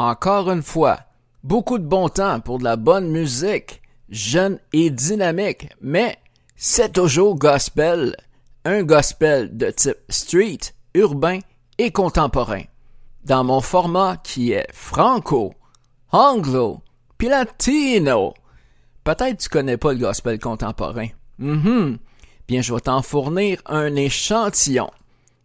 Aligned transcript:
Encore 0.00 0.50
une 0.50 0.62
fois, 0.62 1.00
beaucoup 1.44 1.76
de 1.76 1.84
bon 1.84 2.08
temps 2.08 2.40
pour 2.40 2.58
de 2.58 2.64
la 2.64 2.76
bonne 2.76 3.10
musique, 3.10 3.82
jeune 4.08 4.58
et 4.72 4.88
dynamique, 4.88 5.68
mais 5.82 6.16
c'est 6.56 6.94
toujours 6.94 7.36
gospel, 7.36 8.16
un 8.64 8.82
gospel 8.82 9.54
de 9.54 9.70
type 9.70 9.98
street, 10.08 10.72
urbain 10.94 11.40
et 11.76 11.90
contemporain 11.90 12.62
dans 13.26 13.44
mon 13.44 13.60
format 13.60 14.16
qui 14.16 14.52
est 14.52 14.68
franco, 14.72 15.52
anglo, 16.12 16.80
puis 17.18 17.28
latino. 17.28 18.32
Peut-être 19.04 19.36
tu 19.36 19.50
connais 19.50 19.76
pas 19.76 19.92
le 19.92 19.98
gospel 19.98 20.38
contemporain. 20.38 21.08
Mm 21.38 21.96
Bien, 22.48 22.62
je 22.62 22.72
vais 22.72 22.80
t'en 22.80 23.02
fournir 23.02 23.60
un 23.66 23.94
échantillon. 23.96 24.90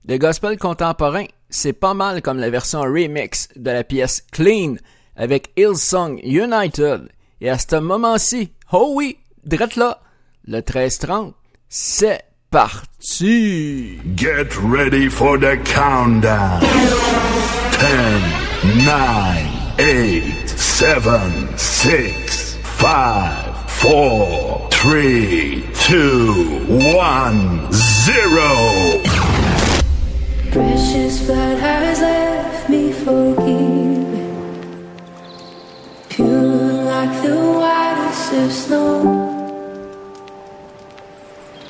Le 0.08 0.18
gospel 0.18 0.58
contemporain, 0.58 1.26
c'est 1.56 1.74
pas 1.74 1.94
mal 1.94 2.22
comme 2.22 2.40
la 2.40 2.50
version 2.50 2.82
remix 2.82 3.48
de 3.56 3.72
la 3.72 3.84
pièce 3.84 4.26
Clean 4.32 4.76
avec 5.16 5.52
Hillsong 5.56 6.20
United. 6.24 7.10
Et 7.40 7.50
à 7.50 7.58
ce 7.58 7.78
moment-ci, 7.78 8.52
oh 8.74 8.92
oui, 8.96 9.18
drette 9.46 9.78
là, 9.78 10.02
le 10.48 10.58
1330, 10.58 11.34
c'est 11.70 12.24
parti! 12.52 14.00
Get 14.18 14.50
ready 14.62 15.10
for 15.10 15.38
the 15.38 15.58
countdown. 15.64 16.60
10, 17.80 18.86
9, 18.86 19.80
8, 19.80 20.50
7, 20.50 21.00
6, 21.56 22.58
5, 22.80 22.92
4, 23.80 24.70
3, 24.70 24.70
2, 25.90 26.34
1, 26.70 27.72
0. 27.72 29.45
Precious 30.56 31.26
blood 31.26 31.58
has 31.60 32.00
left 32.00 32.70
me 32.70 32.94
forgiven, 32.94 34.06
pure 36.08 36.28
like 36.28 37.22
the 37.24 37.36
whitest 37.36 38.34
of 38.34 38.52
snow. 38.54 39.02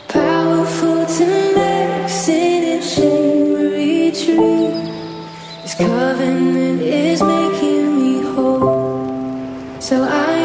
Powerful 0.07 1.03
to 1.03 1.25
make 1.55 2.07
sin 2.07 2.63
and 2.75 2.83
shame 2.83 3.53
retreat. 3.55 4.93
His 5.63 5.73
covenant 5.73 6.81
is 6.81 7.23
making 7.23 7.85
me 7.99 8.21
whole. 8.21 9.81
So 9.81 10.03
I 10.03 10.44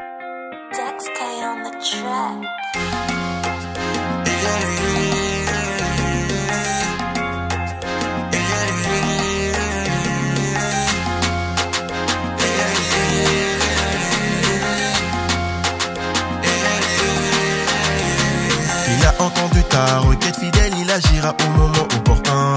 Ta 19.71 19.99
requête 19.99 20.35
fidèle, 20.35 20.73
il 20.77 20.91
agira 20.91 21.33
au 21.43 21.57
moment 21.57 21.87
opportun. 21.95 22.55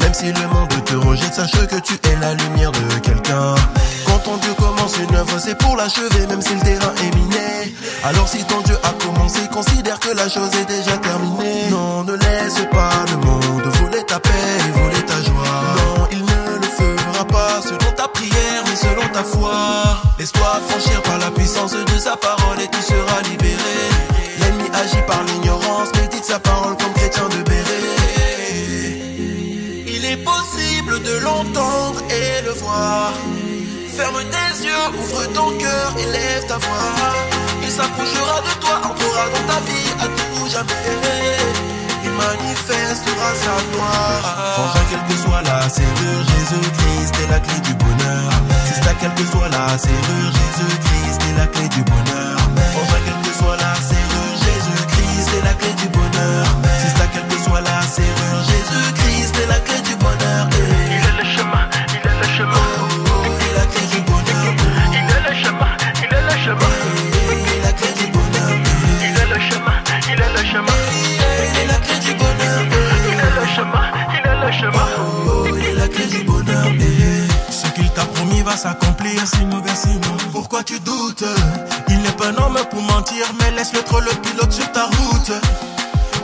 Même 0.00 0.14
si 0.14 0.32
le 0.32 0.48
monde 0.48 0.72
te 0.84 0.96
rejette, 0.96 1.34
sache 1.34 1.52
que 1.52 1.78
tu 1.80 1.94
es 1.94 2.16
la 2.20 2.34
lumière 2.34 2.72
de 2.72 2.98
quelqu'un. 3.00 3.54
Quand 4.06 4.18
ton 4.18 4.36
Dieu 4.38 4.54
commence 4.54 4.96
une 4.96 5.14
œuvre, 5.14 5.38
c'est 5.38 5.56
pour 5.58 5.76
l'achever, 5.76 6.26
même 6.28 6.42
si 6.42 6.54
le 6.54 6.60
terrain 6.60 6.92
est 7.02 7.14
miné. 7.14 7.74
Alors 8.02 8.28
si 8.28 8.42
ton 8.44 8.60
Dieu 8.62 8.76
a 8.82 8.92
commencé, 9.04 9.40
considère 9.52 9.98
que 10.00 10.10
la 10.16 10.28
chose 10.28 10.50
est 10.60 10.66
déjà 10.66 10.96
terminée. 10.98 11.68
Non, 11.70 12.04
ne 12.04 12.14
laisse 12.14 12.60
pas 12.70 13.04
le 13.10 13.16
monde 13.26 13.66
voler 13.80 14.04
ta 14.04 14.18
paix 14.18 14.30
et 14.66 14.70
voler 14.78 15.02
ta 15.04 15.22
joie. 15.22 15.62
Non, 15.76 16.08
il 16.12 16.22
ne 16.22 16.58
le 16.62 16.68
fera 16.78 17.24
pas 17.24 17.62
selon 17.62 17.92
ta 17.96 18.08
prière, 18.08 18.62
mais 18.66 18.76
selon 18.76 19.06
ta 19.12 19.22
foi. 19.22 19.52
Laisse-toi 20.18 20.60
franchir 20.68 21.02
par 21.02 21.18
la 21.18 21.30
puissance 21.30 21.72
de 21.72 21.98
sa 21.98 22.16
parole 22.16 22.60
et 22.60 22.68
Tes 34.54 34.66
yeux, 34.66 34.86
ouvre 35.02 35.26
ton 35.32 35.50
cœur 35.58 35.94
et 35.98 36.06
lève 36.12 36.46
ta 36.46 36.58
voix. 36.58 36.94
Il 37.62 37.70
s'approchera 37.70 38.40
de 38.40 38.60
toi, 38.60 38.76
entrera 38.84 39.26
dans 39.34 39.52
ta 39.52 39.58
vie 39.66 39.90
à 39.98 40.06
tout 40.06 40.48
jamais. 40.48 41.36
Il 42.04 42.10
manifestera 42.10 43.28
sa 43.34 43.56
gloire. 43.72 44.22
Frangin, 44.54 44.84
quelle 44.90 45.06
que 45.08 45.22
soit 45.22 45.42
la 45.42 45.68
serrure, 45.68 46.22
Jésus-Christ 46.38 47.14
est 47.22 47.30
la 47.30 47.40
clé 47.40 47.58
du 47.60 47.74
bonheur. 47.74 48.30
Si 48.66 48.74
c'est 48.74 48.98
quelle 49.00 49.14
que 49.14 49.24
soit 49.24 49.48
la 49.48 49.76
serrure, 49.76 50.30
Jésus-Christ 50.38 51.20
est 51.28 51.38
la 51.38 51.46
clé 51.48 51.68
du 51.68 51.82
bonheur. 51.82 52.38
Frangin, 52.74 53.00
quelle 53.06 53.22
que 53.26 53.36
soit 53.36 53.56
la 53.56 53.74
serrure, 53.74 54.36
Jésus-Christ 54.38 55.30
est 55.36 55.44
la 55.44 55.54
clé 55.54 55.72
du 55.82 55.88
bonheur. 55.88 56.46
Si 56.78 56.86
c'est 56.94 57.10
quelle 57.12 57.26
que 57.26 57.42
soit 57.42 57.60
la 57.60 57.82
serrure, 57.82 58.42
Jésus-Christ 58.46 59.34
est 59.42 59.46
la 59.46 59.58
clé 59.58 59.74
du 59.74 59.80
bonheur. 59.80 59.83
Il 70.56 71.58
est 71.58 71.66
la 71.66 71.74
clé 71.74 71.98
du 71.98 72.14
bonheur. 72.14 72.60
Il 73.08 73.18
est 73.18 73.40
le 73.40 73.46
chemin, 73.56 73.90
il 74.12 74.30
est 74.30 74.46
le 74.46 74.52
chemin. 74.52 74.86
Il 75.58 75.64
est 75.64 75.74
la 75.74 75.88
clé 75.88 76.06
du 76.06 76.22
bonheur. 76.22 76.64
Ce 77.50 77.66
qu'il 77.70 77.90
t'a 77.90 78.04
promis 78.04 78.42
va 78.42 78.56
s'accomplir, 78.56 79.20
sinon, 79.26 79.62
sinon. 79.74 80.16
Pourquoi 80.30 80.62
tu 80.62 80.78
doutes? 80.78 81.24
Il 81.88 82.00
n'est 82.02 82.12
pas 82.12 82.28
un 82.28 82.36
homme 82.36 82.58
pour 82.70 82.82
mentir, 82.82 83.26
mais 83.40 83.50
laisse-le 83.56 83.82
trop 83.82 83.98
le 83.98 84.10
pilote 84.22 84.52
sur 84.52 84.70
ta 84.70 84.84
route. 84.84 85.32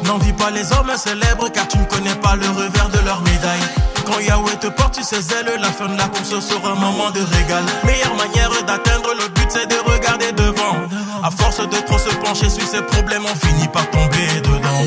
N'envie 0.05 0.33
pas 0.33 0.51
les 0.51 0.73
hommes 0.73 0.93
célèbres 0.97 1.49
car 1.53 1.67
tu 1.67 1.79
ne 1.79 1.85
connais 1.85 2.15
pas 2.15 2.37
le 2.37 2.49
revers 2.49 2.89
de 2.89 2.99
leur 3.05 3.21
médaille. 3.23 3.61
Quand 4.07 4.19
Yahweh 4.21 4.57
te 4.61 4.69
porte 4.69 4.95
sur 4.95 5.05
ses 5.05 5.33
ailes, 5.35 5.59
la 5.61 5.71
fin 5.71 5.87
de 5.87 5.97
la 5.97 6.09
course 6.09 6.39
sera 6.41 6.73
un 6.73 6.75
moment 6.75 7.11
de 7.11 7.21
régal. 7.21 7.65
Meilleure 7.85 8.15
manière 8.15 8.51
d'atteindre 8.67 9.13
le 9.15 9.29
but, 9.29 9.40
c'est 9.51 9.67
de 9.67 9.77
regarder 9.91 10.33
devant. 10.33 10.77
À 11.23 11.31
force 11.31 11.59
de 11.59 11.77
trop 11.87 11.99
se 11.99 12.15
pencher 12.17 12.49
sur 12.49 12.67
ses 12.67 12.83
problèmes, 12.83 13.25
on 13.25 13.47
finit 13.47 13.69
par 13.69 13.89
tomber 13.91 14.29
dedans. 14.43 14.85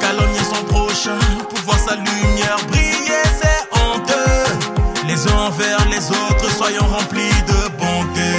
Calomnier 0.00 0.44
son 0.44 0.64
prochain 0.64 1.18
pour 1.48 1.58
voir 1.60 1.78
sa 1.78 1.96
lumière 1.96 2.58
briller, 2.68 3.24
c'est 3.40 3.62
honteux. 3.80 5.06
Les 5.08 5.26
uns 5.26 5.46
envers 5.48 5.88
les 5.88 6.10
autres, 6.10 6.50
soyons 6.56 6.86
remplis 6.86 7.36
de 7.46 7.68
bonté. 7.78 8.32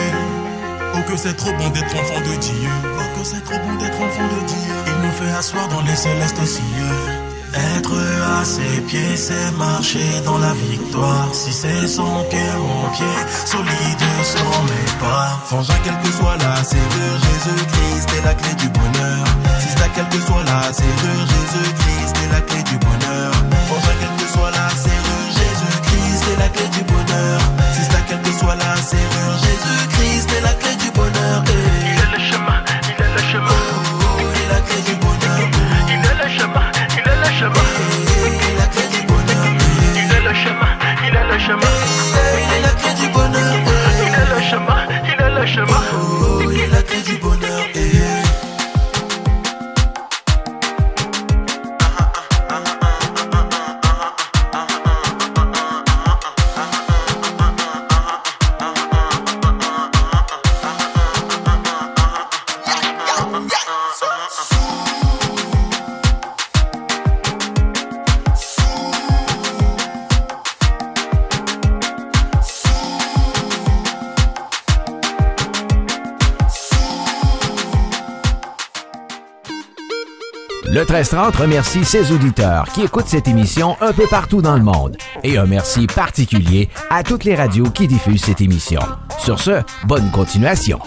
Oh 0.96 1.12
que 1.12 1.18
c'est 1.18 1.36
trop 1.36 1.52
bon 1.54 1.70
d'être 1.70 1.96
enfant 1.96 2.20
de 2.20 2.36
Dieu. 2.38 2.70
Oh 2.84 3.20
que 3.20 3.26
c'est 3.26 3.44
trop 3.44 3.58
bon 3.58 3.76
d'être 3.76 4.00
enfant 4.00 4.28
de 4.28 4.48
Dieu. 4.48 4.74
Il 4.88 5.08
nous 5.08 5.12
fait 5.12 5.34
asseoir 5.36 5.68
dans 5.68 5.82
les 5.82 5.96
célestes 5.96 6.46
cieux. 6.46 7.33
Être 7.54 7.94
à 8.40 8.44
ses 8.46 8.82
pieds, 8.82 9.16
c'est 9.16 9.52
marcher 9.58 10.22
dans 10.26 10.38
la 10.38 10.54
victoire. 10.54 11.28
Si 11.34 11.54
c'est 11.54 11.88
son 11.88 12.24
pied, 12.30 12.40
mon 12.58 12.90
pied, 12.90 13.16
solide 13.46 14.04
seront 14.24 14.64
mes 14.64 14.92
pas. 15.00 15.40
Frangin, 15.46 15.74
quelle 15.84 16.00
que 16.04 16.12
soit 16.18 16.38
la 16.38 16.64
serrure, 16.64 17.18
Jésus-Christ 17.28 18.10
est 18.18 18.26
la 18.26 18.34
clé 18.34 18.54
du 18.56 18.70
bonheur. 18.70 19.24
Si 19.60 19.70
c'est 19.70 19.92
quelle 19.94 20.10
que 20.10 20.20
soit 20.26 20.44
la 20.44 20.74
serrure, 20.74 21.26
Jésus-Christ 21.34 22.16
est 22.24 22.32
la 22.34 22.42
clé 22.42 22.64
du 22.64 22.78
bonheur. 22.78 23.32
Frangin, 23.68 23.96
quelle 24.00 24.16
que 24.26 24.32
soit 24.34 24.52
la 24.52 24.70
serrure, 24.70 25.30
Jésus-Christ 25.38 26.24
est 26.34 26.40
la 26.40 26.50
clé 26.50 26.68
du 26.70 26.84
bonheur. 26.84 27.40
Si 27.74 27.82
c'est 27.84 28.06
quelle 28.08 28.22
que 28.22 28.32
soit 28.40 28.56
la 28.56 28.76
serrure, 28.78 29.38
Jésus-Christ 29.46 30.30
est 30.38 30.42
la 30.42 30.54
clé 30.54 30.76
du 30.76 30.90
bonheur. 30.92 31.44
Il 31.48 32.00
est 32.02 32.18
le 32.18 32.20
chemin, 32.32 32.60
il 32.84 33.04
est 33.04 33.14
le 33.14 33.22
chemin. 33.32 33.62
il 34.20 34.42
est 34.42 34.50
la 34.50 34.62
clé 34.62 34.82
du 34.82 34.96
bonheur. 34.96 35.40
Il 35.90 36.02
est 36.02 36.24
le 36.24 36.30
chemin, 36.40 36.73
chemin. 37.40 37.68
Il 38.26 38.42
est 38.48 38.58
la 38.58 38.68
clé 38.68 38.86
du 38.94 39.02
bonheur. 39.08 39.46
Il 39.96 40.12
est 40.18 40.24
le 40.28 40.34
chemin, 40.34 40.74
il 41.08 41.16
est 41.16 41.28
le 41.32 41.40
chemin. 41.40 41.74
Il 42.44 42.52
est 42.56 42.62
la 42.62 42.74
clé 42.80 42.92
du 43.02 43.08
bonheur. 43.10 43.54
Il 44.06 44.14
est 44.22 44.30
le 44.34 44.42
chemin, 44.50 44.80
il 45.12 45.20
est 45.26 45.34
le 45.40 45.46
chemin. 45.46 45.82
il 46.52 46.60
est 46.60 46.68
la 46.68 46.82
clé 46.84 47.02
du 47.02 47.16
bonheur. 47.18 47.33
Le 80.84 80.88
1330 80.88 81.36
remercie 81.38 81.86
ses 81.86 82.12
auditeurs 82.12 82.66
qui 82.74 82.82
écoutent 82.82 83.08
cette 83.08 83.30
émission 83.30 83.78
un 83.80 83.94
peu 83.94 84.06
partout 84.06 84.42
dans 84.42 84.58
le 84.58 84.64
monde. 84.64 84.98
Et 85.24 85.38
un 85.38 85.46
merci 85.46 85.88
particulier 85.88 86.68
à 86.90 87.04
toutes 87.04 87.24
les 87.24 87.36
radios 87.36 87.70
qui 87.70 87.88
diffusent 87.88 88.26
cette 88.26 88.42
émission. 88.42 88.82
Sur 89.18 89.40
ce, 89.40 89.62
bonne 89.88 90.12
continuation. 90.12 90.80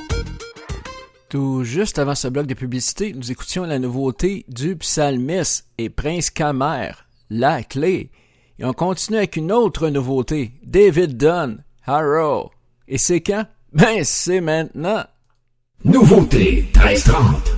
Tout 1.31 1.65
juste 1.65 1.99
avant 1.99 2.15
ce 2.15 2.29
bloc 2.29 2.47
de 2.47 2.53
publicité, 2.53 3.15
nous 3.17 3.33
écoutions 3.33 3.65
la 3.65 3.79
nouveauté 3.79 4.45
du 4.49 4.77
psalmiste 4.77 5.67
et 5.79 5.89
Prince 5.89 6.29
Camer, 6.29 6.91
La 7.31 7.63
Clé. 7.63 8.11
Et 8.59 8.67
on 8.67 8.75
continue 8.75 9.17
avec 9.17 9.37
une 9.37 9.51
autre 9.51 9.89
nouveauté, 9.89 10.53
David 10.63 11.17
Dunn, 11.17 11.65
Harrow. 11.87 12.51
Et 12.87 12.99
c'est 12.99 13.23
quand? 13.23 13.47
Ben, 13.73 14.05
c'est 14.05 14.43
maintenant. 14.43 15.05
Nouveauté 15.87 16.69
1330. 16.75 17.56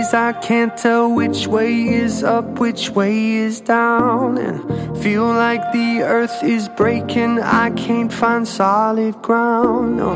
Days 0.00 0.14
I 0.14 0.32
can't 0.32 0.76
tell 0.76 1.12
which 1.12 1.46
way 1.46 1.72
is 1.88 2.22
up, 2.22 2.58
which 2.58 2.90
way 2.90 3.32
is 3.46 3.60
down, 3.60 4.38
and 4.38 4.58
feel 5.02 5.26
like 5.26 5.62
the 5.72 6.02
earth 6.02 6.42
is 6.42 6.68
breaking. 6.68 7.40
I 7.40 7.70
can't 7.70 8.12
find 8.12 8.46
solid 8.46 9.14
ground. 9.22 9.96
No. 9.98 10.14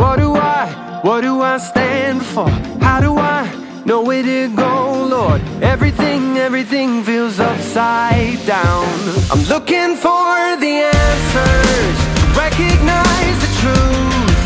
What 0.00 0.16
do 0.16 0.34
I, 0.34 1.00
what 1.02 1.20
do 1.20 1.40
I 1.40 1.58
stand 1.58 2.24
for? 2.24 2.48
How 2.86 3.00
do 3.00 3.12
I 3.18 3.42
know 3.84 4.02
where 4.02 4.22
to 4.22 4.56
go, 4.56 5.06
Lord? 5.16 5.40
Everything, 5.62 6.36
everything 6.38 7.02
feels 7.04 7.38
upside 7.38 8.38
down. 8.46 8.88
I'm 9.32 9.44
looking 9.54 9.90
for 10.06 10.30
the 10.64 10.74
answers, 11.06 11.96
recognize 12.44 13.36
the 13.44 13.52
truth. 13.62 14.40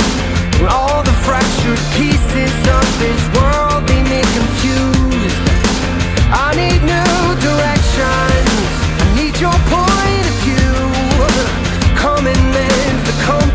All 0.76 1.02
the 1.02 1.16
fractured 1.26 1.82
pieces 1.96 2.54
of 2.78 2.86
this 2.98 3.22
world 3.34 3.43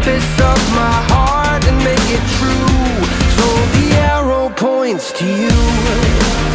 surface 0.09 0.41
of 0.41 0.59
my 0.75 0.97
heart 1.11 1.65
and 1.65 1.77
make 1.77 2.07
it 2.09 2.23
true. 2.37 3.05
So 3.37 3.45
the 3.77 3.95
arrow 3.97 4.49
points 4.49 5.11
to 5.13 5.25
you. 5.25 6.48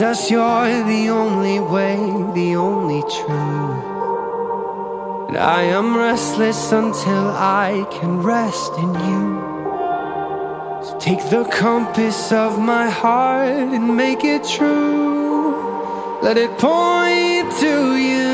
Jesus, 0.00 0.30
you're 0.30 0.84
the 0.84 1.10
only 1.10 1.60
way, 1.60 1.96
the 2.32 2.56
only 2.56 3.02
truth. 3.02 3.84
And 5.28 5.36
I 5.36 5.60
am 5.78 5.94
restless 5.94 6.72
until 6.72 7.28
I 7.36 7.86
can 7.90 8.22
rest 8.22 8.72
in 8.78 8.94
you. 8.94 9.24
So 10.84 10.96
take 10.98 11.22
the 11.28 11.44
compass 11.52 12.32
of 12.32 12.58
my 12.58 12.88
heart 12.88 13.74
and 13.74 13.94
make 13.94 14.24
it 14.24 14.42
true. 14.42 15.52
Let 16.22 16.38
it 16.38 16.56
point 16.56 17.52
to 17.60 17.96
you. 18.08 18.30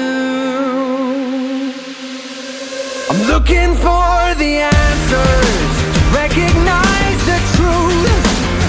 I'm 3.10 3.22
looking 3.26 3.74
for 3.74 4.34
the 4.38 4.52
answers. 4.70 6.14
Recognize. 6.14 6.85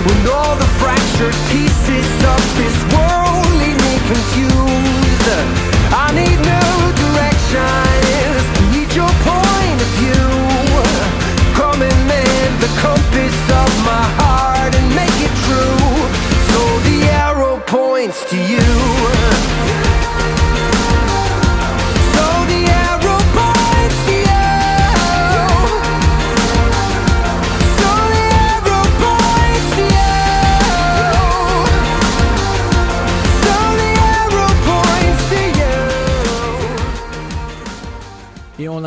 When 0.07 0.27
all 0.27 0.55
the 0.55 0.69
fractured 0.79 1.35
pieces 1.51 2.09
of 2.33 2.41
this 2.55 2.77
world 2.95 3.45
leave 3.59 3.79
me 3.87 3.95
confused. 4.07 5.27
I 5.91 6.11
need 6.15 6.39
new 6.39 6.66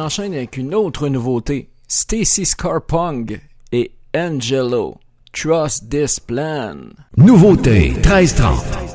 enchaîne 0.00 0.34
avec 0.34 0.56
une 0.56 0.74
autre 0.74 1.08
nouveauté. 1.08 1.68
Stacy 1.88 2.46
Scarpong 2.46 3.40
et 3.72 3.92
Angelo. 4.14 4.98
Trust 5.32 5.90
this 5.90 6.18
plan. 6.18 6.90
Nouveauté 7.16 7.90
1330. 7.90 8.89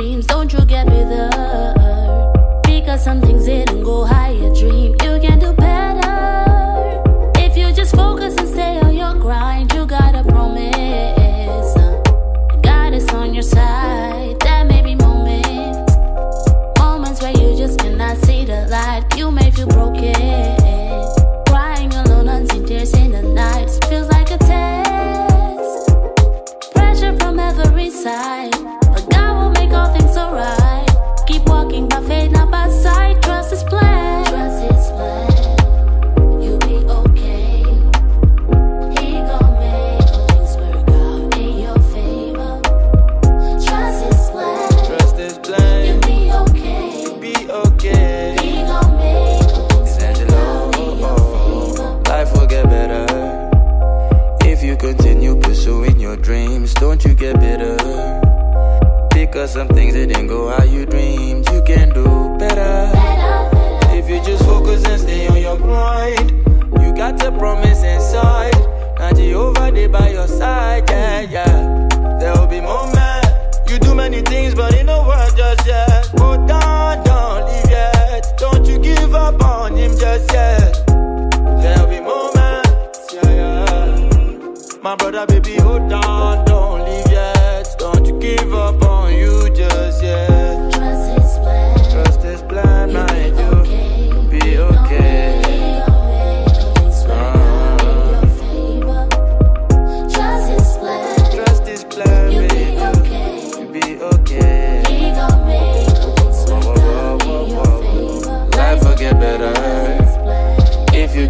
dreams. 0.00 0.24
Don't 0.26 0.50
you 0.52 0.64
get 0.64 0.88
me 0.88 1.04
there? 1.04 1.29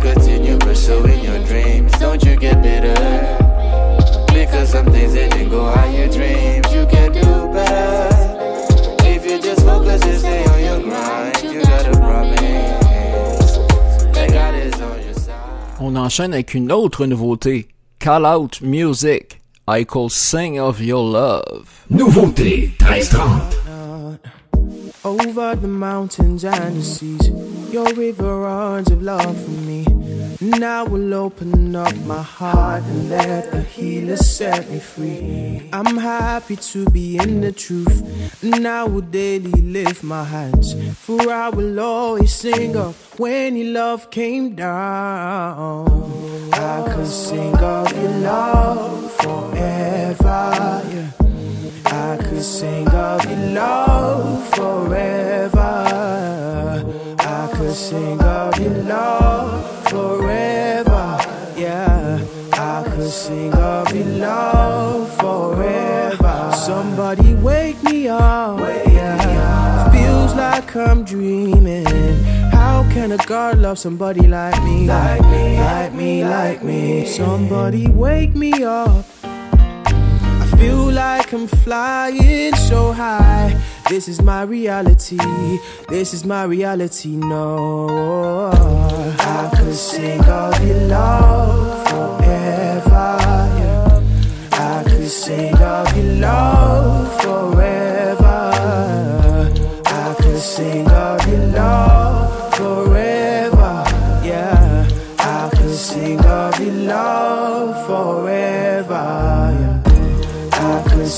continue 0.01 0.59
pursuing 0.59 1.23
your 1.25 1.39
dreams. 1.45 1.93
Don't 1.99 2.23
you 2.25 2.37
get 2.37 2.63
bitter? 2.63 2.95
Because 4.33 4.71
some 4.71 4.87
things 4.87 5.13
they 5.13 5.29
didn't 5.29 5.51
go 5.51 5.71
how 5.71 5.87
you 5.91 6.09
dreamed. 6.11 6.67
You 6.73 6.87
can 6.87 7.13
do 7.13 7.53
better. 7.53 8.09
If 9.05 9.25
you 9.25 9.41
just 9.41 9.61
focus 9.65 10.03
and 10.03 10.19
stay 10.19 10.45
on 10.45 10.61
your 10.61 10.81
grind, 10.89 11.43
you 11.43 11.63
gotta 11.63 11.91
promise. 11.99 13.57
That 14.15 14.31
God 14.33 14.55
is 14.55 14.81
on 14.81 15.03
your 15.05 15.15
side. 15.15 15.81
On 15.81 15.97
enchaîne 15.97 16.33
avec 16.33 16.55
une 16.55 16.73
autre 16.73 17.07
nouveauté. 17.07 17.69
Call 17.99 18.25
Out 18.25 18.61
Music. 18.63 19.41
I 19.69 19.85
call 19.85 20.09
Sing 20.09 20.59
of 20.59 20.81
Your 20.81 21.05
Love. 21.05 21.69
Nouveauté 21.91 22.73
1330. 22.81 23.70
Over 25.03 25.55
the 25.55 25.67
mountains 25.67 26.45
and 26.45 26.77
the 26.77 26.83
seas, 26.83 27.29
your 27.73 27.91
river 27.95 28.41
runs 28.41 28.91
of 28.91 29.03
love 29.03 29.35
for 29.45 29.51
me. 29.51 29.87
Now 30.43 30.85
will 30.85 31.15
open 31.15 31.75
up 31.75 31.97
my 32.05 32.21
heart 32.21 32.83
and 32.83 33.09
let 33.09 33.51
the 33.51 33.63
healer 33.63 34.17
set 34.17 34.71
me 34.71 34.79
free. 34.79 35.71
I'm 35.73 35.97
happy 35.97 36.57
to 36.57 36.85
be 36.91 37.17
in 37.17 37.41
the 37.41 37.51
truth. 37.51 38.43
Now 38.43 38.89
will 38.89 39.01
daily 39.01 39.63
lift 39.63 40.03
my 40.03 40.25
hands, 40.25 40.75
for 40.99 41.33
I 41.33 41.49
will 41.49 41.81
always 41.81 42.35
sing 42.35 42.77
of 42.77 42.95
when 43.19 43.57
your 43.57 43.73
love 43.73 44.11
came 44.11 44.55
down. 44.55 45.89
I 46.53 46.93
could 46.95 47.07
sing 47.07 47.57
of 47.57 47.91
your 47.97 48.19
love 48.19 49.13
forever. 49.13 50.83
Yeah. 50.93 51.20
I 51.93 52.17
could 52.17 52.43
sing 52.43 52.89
of 52.89 53.25
your 53.25 53.39
love 53.53 54.49
forever. 54.55 55.59
I 57.19 57.51
could 57.53 57.75
sing 57.75 58.21
of 58.21 58.59
your 58.61 58.75
love 58.85 59.89
forever. 59.89 61.19
Yeah, 61.57 62.25
I 62.53 62.85
could 62.89 63.11
sing 63.11 63.53
of 63.55 63.95
your 63.95 64.07
love 64.07 65.17
forever. 65.19 66.53
Somebody 66.57 67.35
wake 67.35 67.83
me 67.83 68.09
up. 68.09 68.61
Yeah, 68.61 69.91
feels 69.91 70.35
like 70.35 70.75
I'm 70.77 71.05
dreaming. 71.05 71.87
How 72.53 72.85
can 72.93 73.13
a 73.13 73.17
God 73.19 73.59
love 73.59 73.79
somebody 73.79 74.27
like 74.29 74.63
me? 74.63 74.87
Like 74.87 75.23
me, 75.23 75.57
like 75.59 75.93
me, 75.93 76.25
like 76.25 76.63
me. 76.63 77.07
Somebody 77.07 77.89
wake 77.89 78.35
me 78.37 78.63
up. 78.63 79.05
Feel 80.61 80.93
like 80.93 81.33
I'm 81.33 81.47
flying 81.47 82.55
so 82.55 82.93
high. 82.93 83.59
This 83.89 84.09
is 84.09 84.21
my 84.21 84.43
reality. 84.43 85.19
This 85.89 86.13
is 86.13 86.27
my 86.27 86.45
reality. 86.45 87.17
No, 87.17 88.51
I 88.53 89.51
could 89.57 89.75
sing 89.75 90.21
of 90.21 90.67
your 90.67 90.81
love 90.87 91.89
forever. 91.89 93.17
Yeah. 93.59 94.03
I 94.53 94.85
could 94.85 95.09
sing 95.09 95.57
of 95.57 95.97
your 95.97 96.15
love 96.17 97.23
forever. 97.23 97.80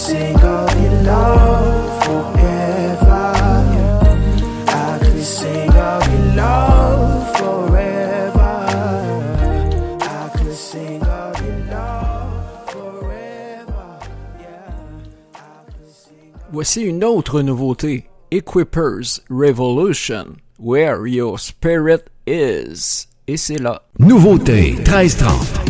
Sing 0.03 0.37
of 0.37 0.83
your 0.83 1.03
love 1.03 2.05
forever. 2.05 3.23
Yeah. 3.75 4.01
I 4.67 4.99
could 4.99 5.23
sing 5.23 5.71
of 5.71 6.03
your 6.13 6.35
love 6.35 7.37
forever. 7.39 8.55
I 10.01 10.29
could 10.37 10.55
sing 10.55 11.03
of 11.03 11.41
your 11.47 11.59
love 11.71 12.71
forever. 12.71 13.99
Yeah. 14.41 14.75
I 15.35 15.71
could 15.71 15.93
sing 15.93 16.33
Voici 16.51 16.83
une 16.83 17.05
autre 17.05 17.43
nouveauté. 17.43 18.09
Equippers 18.33 19.21
Revolution. 19.31 20.39
Where 20.59 21.07
Your 21.07 21.39
Spirit 21.39 22.11
Is. 22.27 23.07
Et 23.29 23.37
c'est 23.37 23.59
là. 23.59 23.83
Nouveauté 23.99 24.73
1330. 24.73 25.62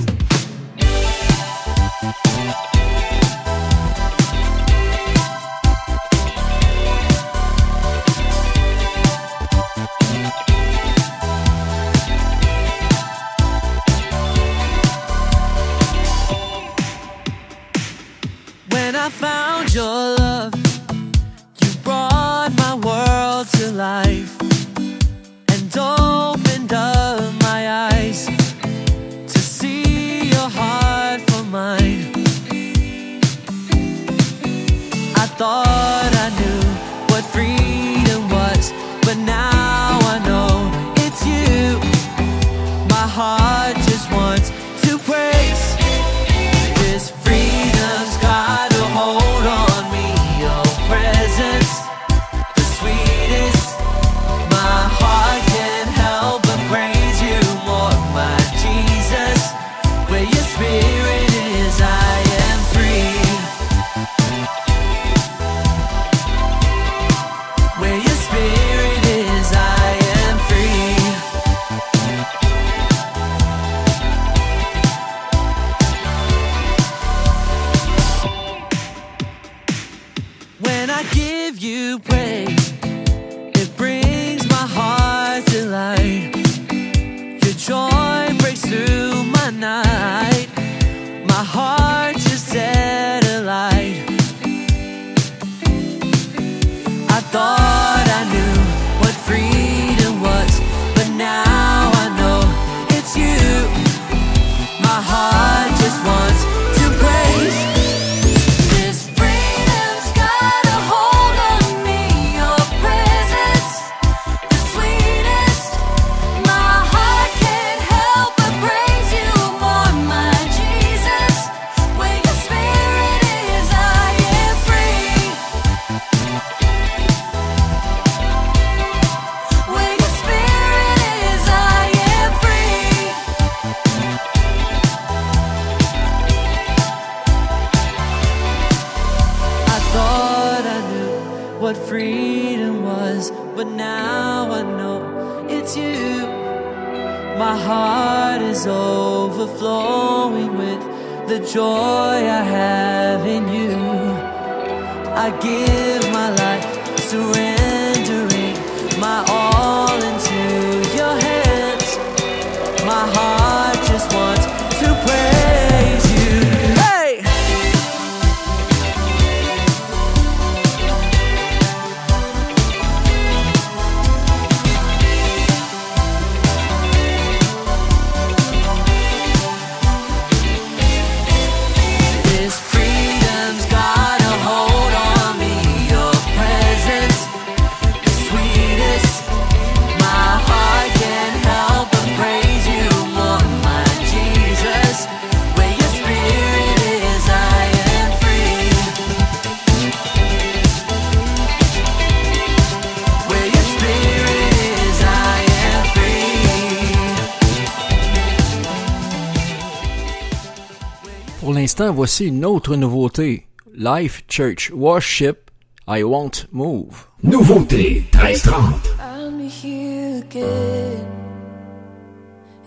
L'instant, 211.83 211.95
voici 211.95 212.27
une 212.29 212.45
autre 212.45 212.77
nouveauté. 212.77 213.49
Life 213.75 214.23
Church 214.29 214.71
Worship, 214.73 215.51
I 215.89 216.05
Won't 216.05 216.47
Move. 216.53 217.09
Nouveauté 217.23 218.05
1330. 218.13 218.95
I'm 219.01 219.41
here 219.41 220.19
again 220.19 221.07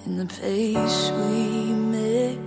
in 0.06 0.18
the 0.18 0.26
place 0.26 1.12
we 1.12 1.74
met 1.74 2.38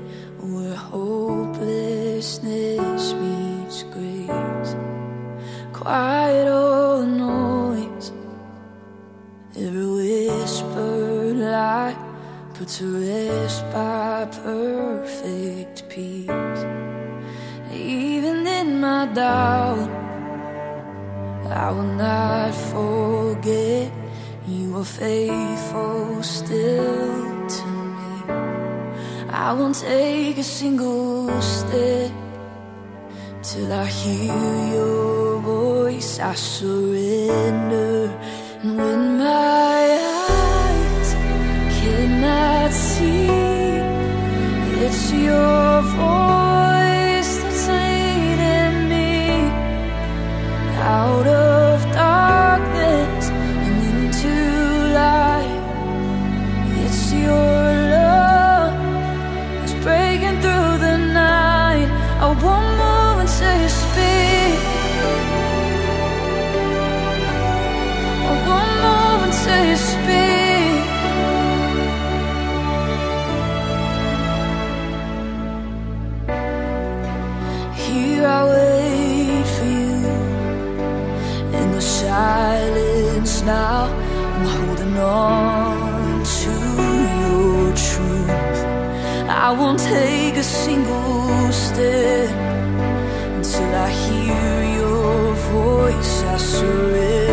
where 0.40 0.74
hopelessness 0.74 3.14
meets 3.14 3.84
grace. 3.84 4.76
Quiet 5.72 6.48
all 6.48 7.02
noise, 7.02 8.12
every 9.56 9.86
whisper 9.86 11.32
lie 11.34 12.07
put 12.58 12.66
to 12.66 12.86
rest 13.06 13.62
by 13.72 14.26
perfect 14.42 15.88
peace. 15.88 16.60
Even 17.72 18.44
in 18.46 18.80
my 18.80 19.06
doubt. 19.14 19.88
I 21.46 21.70
will 21.70 21.94
not 22.06 22.52
forget 22.74 23.92
you 24.48 24.76
are 24.76 24.84
faithful 24.84 26.22
still 26.22 27.46
to 27.56 27.68
me. 27.96 28.14
I 29.30 29.52
won't 29.52 29.76
take 29.76 30.38
a 30.38 30.42
single 30.42 31.40
step 31.40 32.10
till 33.40 33.72
I 33.72 33.86
hear 33.86 34.74
your 34.74 35.40
voice. 35.40 36.18
I 36.18 36.34
surrender. 36.34 38.10
And 38.62 38.76
when 38.76 39.18
my 39.18 39.24
eyes 39.26 40.17
cannot 42.38 42.72
see, 42.72 43.26
it's 44.84 45.12
your 45.12 45.82
voice 45.82 47.32
that's 47.42 47.68
leading 47.68 48.88
me 48.88 49.50
out 50.76 51.26
of 51.26 51.57
now. 83.48 83.84
I'm 84.34 84.46
holding 84.56 84.96
on 84.98 86.22
to 86.40 86.54
your 87.22 87.64
truth. 87.88 88.58
I 89.44 89.48
won't 89.58 89.80
take 89.80 90.36
a 90.36 90.42
single 90.42 91.50
step 91.52 92.30
until 93.38 93.70
I 93.86 93.90
hear 94.04 94.54
your 94.78 95.34
voice. 95.54 96.14
I 96.34 96.36
surrender. 96.36 97.27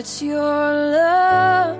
It's 0.00 0.22
your 0.22 0.72
love 0.96 1.76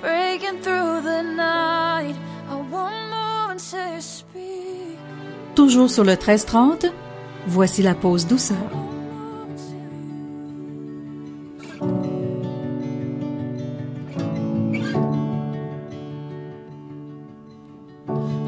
breaking 0.00 0.60
through 0.60 1.02
the 1.02 1.22
night. 1.22 2.16
I 2.50 2.56
won't 2.68 3.10
move 3.12 3.50
until 3.50 3.94
you 3.94 4.00
speak. 4.00 4.98
Toujours 5.54 5.88
sur 5.88 6.02
le 6.02 6.16
1330, 6.16 6.86
voici 7.46 7.84
la 7.84 7.94
pause 7.94 8.26
douceur. 8.26 8.56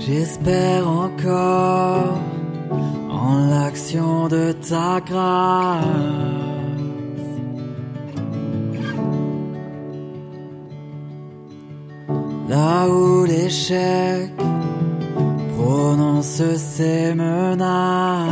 J'espère 0.00 0.88
encore 0.88 2.18
en 3.08 3.46
l'action 3.50 4.26
de 4.26 4.50
ta 4.68 5.00
grâce. 5.00 6.43
Là 12.54 12.88
où 12.88 13.24
l'échec 13.24 14.30
prononce 15.56 16.42
ses 16.56 17.12
menaces. 17.14 18.30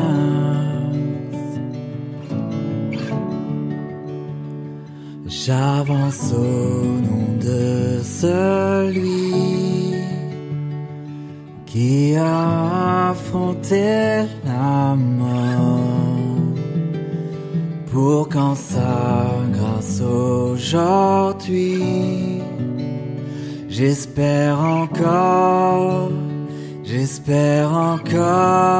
J'avance 5.26 6.32
au 6.34 6.84
nom 7.08 7.26
de 7.48 8.00
celui 8.04 9.24
qui 11.66 12.14
a 12.14 13.10
affronté 13.10 13.86
la 14.44 14.94
mort 14.94 15.80
pour 17.90 18.28
qu'en 18.28 18.54
sa 18.54 19.34
grâce 19.52 20.00
aujourd'hui 20.00 21.82
j'espère 23.72 24.60
encore, 24.60 26.10
j'espère 26.84 27.72
encore 27.72 28.72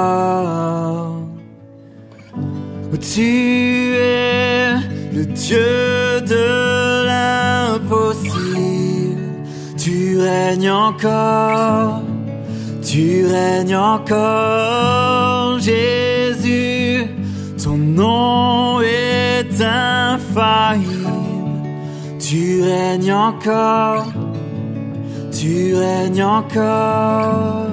Tu 3.15 3.95
es 3.97 4.75
le 5.13 5.27
Dieu 5.27 6.21
de 6.23 7.05
l'impossible. 7.05 8.33
Tu 9.77 10.19
règnes 10.19 10.71
encore, 10.71 12.01
tu 12.81 13.27
règnes 13.27 13.77
encore, 13.77 15.59
Jésus. 15.59 17.07
Ton 17.63 17.77
nom 17.77 18.81
est 18.81 19.61
infaillible. 19.61 21.11
Tu 22.19 22.63
règnes 22.63 23.13
encore, 23.13 24.07
tu 25.33 25.75
règnes 25.75 26.25
encore. 26.25 27.67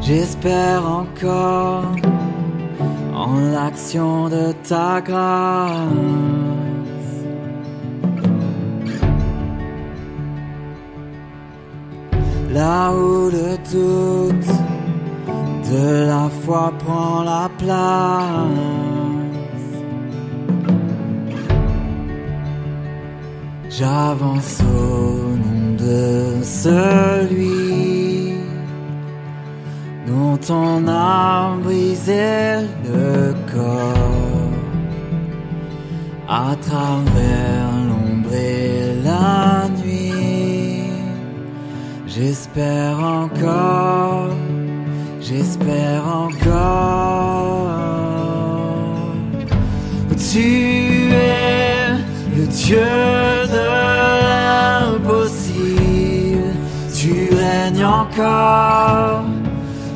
J'espère 0.00 0.86
encore 0.86 1.84
en 3.14 3.40
l'action 3.52 4.28
de 4.28 4.52
ta 4.68 5.00
grâce. 5.00 5.80
Là 12.52 12.92
où 12.92 13.28
le 13.30 13.56
doute 13.72 14.50
de 15.70 16.06
la 16.06 16.28
foi 16.42 16.72
prend 16.78 17.24
la 17.24 17.50
place. 17.58 18.95
J'avance 23.78 24.62
au 24.62 25.36
nom 25.36 25.76
de 25.76 26.42
celui 26.42 28.32
dont 30.06 30.40
on 30.48 30.88
a 30.88 31.54
brisé 31.62 32.64
le 32.86 33.34
corps 33.52 34.54
à 36.26 36.56
travers 36.56 37.68
l'ombre 37.86 38.32
et 38.32 38.94
la 39.04 39.68
nuit. 39.84 40.90
J'espère 42.06 42.98
encore, 42.98 44.30
j'espère 45.20 46.02
encore. 46.06 46.56
Tu 50.16 51.12
es 51.12 51.75
Dieu 52.64 52.78
de 53.52 53.64
l'impossible, 54.96 56.54
tu 56.98 57.28
règnes 57.36 57.84
encore. 57.84 59.24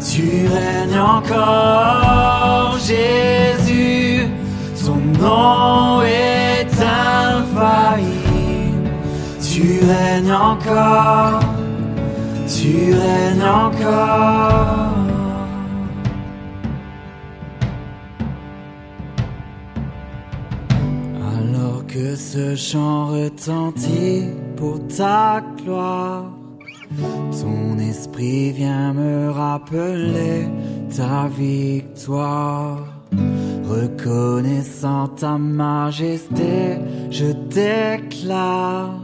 Tu 0.01 0.47
règnes 0.47 1.01
encore, 1.01 2.77
Jésus, 2.79 4.29
son 4.75 4.97
nom 5.19 6.03
est 6.03 6.69
infaillible. 6.81 8.11
Tu 9.41 9.81
règnes 9.87 10.35
encore, 10.35 11.41
tu 12.47 12.95
règnes 12.95 13.45
encore. 13.45 14.90
Que 21.93 22.15
ce 22.15 22.55
chant 22.55 23.07
retentit 23.07 24.27
pour 24.57 24.79
ta 24.87 25.43
gloire. 25.59 26.31
Ton 27.41 27.79
esprit 27.79 28.53
vient 28.53 28.93
me 28.93 29.31
rappeler 29.31 30.47
ta 30.97 31.27
victoire. 31.29 32.87
Reconnaissant 33.69 35.09
ta 35.09 35.37
majesté, 35.39 36.79
je 37.11 37.27
déclare, 37.27 38.95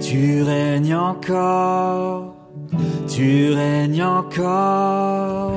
tu 0.00 0.42
règnes 0.42 0.94
encore, 0.94 2.34
tu 3.08 3.52
règnes 3.52 4.04
encore. 4.04 5.52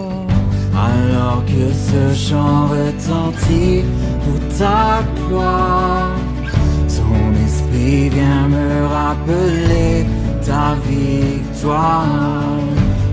Alors 0.75 1.43
que 1.45 1.71
ce 1.73 2.13
chant 2.13 2.67
retentit 2.67 3.83
pour 4.23 4.57
ta 4.57 5.01
gloire, 5.27 6.14
esprit 7.85 8.09
vient 8.09 8.47
me 8.47 8.85
rappeler 8.87 10.05
ta 10.45 10.75
victoire? 10.87 12.05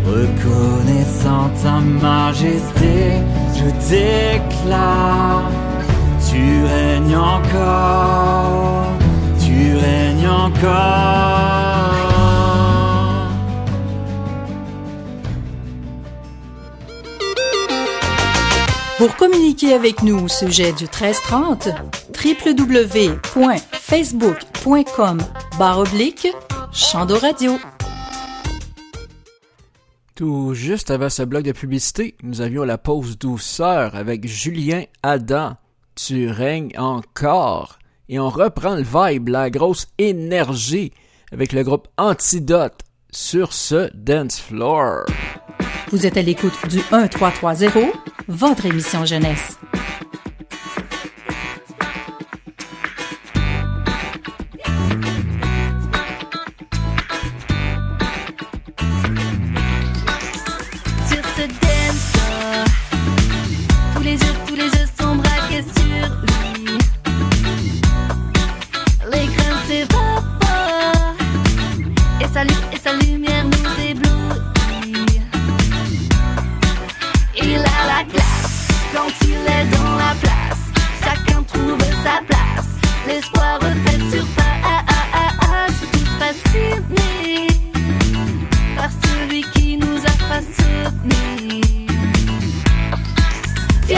Reconnaissant 0.06 1.50
ta 1.62 1.80
majesté, 1.80 3.22
je 3.54 3.64
déclare, 3.90 5.50
tu 6.28 6.64
règnes 6.64 7.16
encore, 7.16 8.87
tu 9.40 9.76
règnes 9.76 10.28
encore. 10.28 10.82
Pour 18.98 19.16
communiquer 19.16 19.74
avec 19.74 20.02
nous 20.02 20.24
au 20.24 20.28
sujet 20.28 20.72
du 20.72 20.85
1330, 20.85 21.70
www.facebook.com 23.92 25.18
barre 25.59 25.81
oblique 25.81 26.26
Chando 26.72 27.18
Radio. 27.18 27.59
Tout 30.14 30.55
juste 30.55 30.90
avant 30.90 31.11
ce 31.11 31.22
bloc 31.22 31.42
de 31.42 31.52
publicité, 31.52 32.14
nous 32.22 32.40
avions 32.40 32.64
la 32.64 32.78
pause 32.78 33.18
douceur 33.18 33.94
avec 33.94 34.26
Julien 34.26 34.85
Adam. 35.02 35.57
Tu 35.94 36.31
règnes 36.31 36.72
encore. 36.78 37.78
Et 38.09 38.18
on 38.18 38.31
reprend 38.31 38.76
le 38.76 38.83
vibe, 38.83 39.28
la 39.28 39.50
grosse 39.50 39.88
énergie 39.98 40.92
avec 41.31 41.52
le 41.52 41.62
groupe 41.62 41.88
Antidote 41.98 42.81
sur 43.11 43.52
ce 43.52 43.90
dance 43.94 44.40
floor. 44.40 45.05
Vous 45.90 46.07
êtes 46.07 46.16
à 46.16 46.22
l'écoute 46.22 46.55
du 46.70 46.78
1330, 46.78 47.92
votre 48.28 48.64
émission 48.64 49.05
jeunesse. 49.05 49.59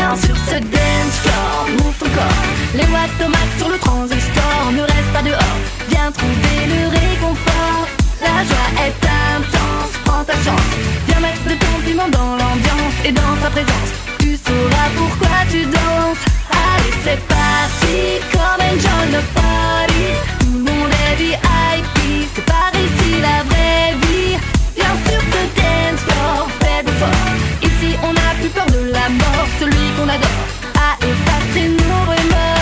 Sur 0.05 0.37
ce 0.37 0.59
dance 0.61 1.17
floor, 1.23 1.67
move 1.79 1.95
ton 1.99 2.07
corps. 2.11 2.45
Les 2.75 2.85
watts 2.93 3.19
tomates 3.19 3.55
sur 3.59 3.69
le 3.69 3.79
transistor, 3.79 4.71
ne 4.73 4.83
reste 4.83 5.13
pas 5.15 5.23
dehors. 5.23 5.59
Viens 5.89 6.13
trouver 6.13 6.59
le 6.69 6.89
réconfort. 6.89 7.89
La 8.21 8.45
joie 8.45 8.71
est 8.85 9.01
intense, 9.35 9.93
prends 10.05 10.23
ta 10.23 10.35
chance. 10.35 10.71
Viens 11.09 11.21
mettre 11.21 11.43
de 11.45 11.55
ton 11.55 11.81
piment 11.85 12.09
dans 12.11 12.37
l'ambiance 12.37 12.97
et 13.05 13.13
dans 13.13 13.35
sa 13.43 13.51
présence. 13.51 13.91
Tu 14.21 14.37
sauras 14.37 14.89
pourquoi 14.95 15.37
tu 15.51 15.65
danses. 15.65 16.25
Allez, 16.53 16.95
c'est 17.03 17.21
parti, 17.27 18.21
come 18.31 18.61
and 18.61 18.79
join 18.85 19.09
the 19.11 19.25
party. 19.35 20.05
Tout 20.41 20.53
le 20.53 20.65
monde 20.71 20.93
est 21.09 21.17
VIP, 21.17 22.29
c'est 22.35 22.45
par 22.45 22.71
ici 22.75 23.21
la 23.21 23.43
vraie 23.51 23.97
vie. 24.03 24.37
Viens 24.77 24.97
sur 25.09 25.21
ce 25.33 25.43
dance 25.59 26.01
floor, 26.07 26.47
fais 26.61 26.85
fort. 27.01 27.54
On 28.03 28.13
n'a 28.13 28.35
plus 28.41 28.51
peur 28.51 28.67
de 28.67 28.91
la 28.91 29.09
mort. 29.09 29.49
Celui 29.61 29.87
qu'on 29.97 30.09
adore 30.09 30.45
a 30.77 30.97
effacé 31.05 31.69
nos 31.69 32.03
remords. 32.11 32.55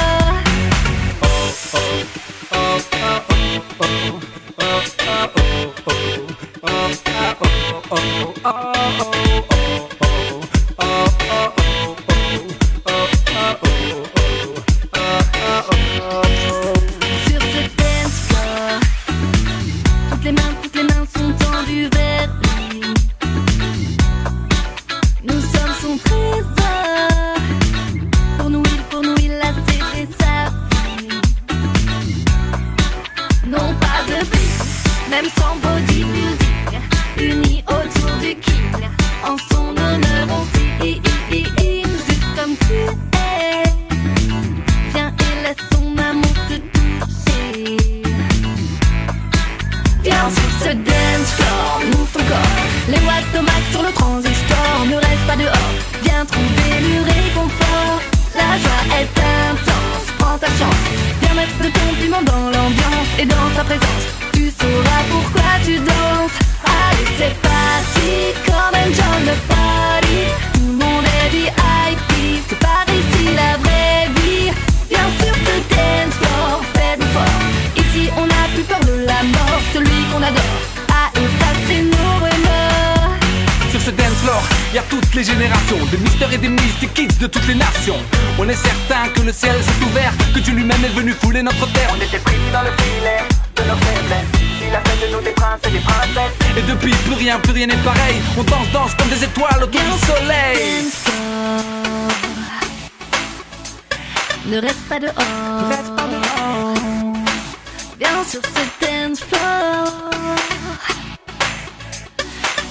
Y 84.74 84.78
a 84.78 84.82
toutes 84.82 85.14
les 85.14 85.24
générations, 85.24 85.76
des 85.90 85.98
mystères 85.98 86.32
et 86.32 86.38
des 86.38 86.48
mythes, 86.48 86.80
des 86.80 86.86
kids 86.88 87.18
de 87.20 87.26
toutes 87.26 87.46
les 87.46 87.54
nations. 87.54 87.98
On 88.38 88.48
est 88.48 88.56
certain 88.56 89.08
que 89.14 89.20
le 89.20 89.32
ciel 89.32 89.54
s'est 89.62 89.84
ouvert, 89.84 90.12
que 90.34 90.38
Dieu 90.38 90.54
lui-même 90.54 90.82
est 90.84 90.96
venu 90.96 91.12
fouler 91.12 91.42
notre 91.42 91.70
terre. 91.72 91.90
On 91.92 92.00
était 92.00 92.18
pris 92.18 92.36
dans 92.52 92.62
le 92.62 92.70
filet 92.82 93.22
de 93.56 93.62
nos 93.68 93.76
faiblesses. 93.76 94.42
Il 94.66 94.74
a 94.74 94.80
fait 94.80 95.06
de 95.06 95.12
nous 95.12 95.20
des 95.20 95.32
princes 95.32 95.60
et 95.66 95.70
des 95.70 95.78
princesses. 95.80 96.56
Et 96.56 96.62
depuis, 96.62 96.90
plus 96.90 97.14
rien, 97.14 97.38
plus 97.40 97.52
rien 97.52 97.66
n'est 97.66 97.76
pareil. 97.76 98.16
On 98.38 98.42
danse, 98.44 98.70
danse 98.72 98.94
comme 98.94 99.08
des 99.08 99.22
étoiles 99.22 99.62
autour 99.62 99.80
du 99.80 100.06
soleil. 100.06 100.90
Ne 104.46 104.60
reste 104.60 104.88
pas 104.88 104.98
dehors. 104.98 105.68
Reste 105.68 105.94
pas 105.94 106.08
dehors. 106.08 106.74
Viens 107.98 108.24
sur 108.26 108.40
ce 108.40 108.86
dance 108.86 109.20
floor. 109.20 110.41